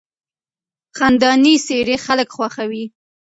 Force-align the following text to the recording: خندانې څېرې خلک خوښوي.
خندانې 0.97 1.53
څېرې 1.65 1.95
خلک 2.05 2.27
خوښوي. 2.35 2.85